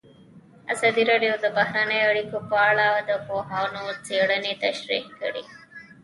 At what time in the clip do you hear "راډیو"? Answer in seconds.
1.11-1.33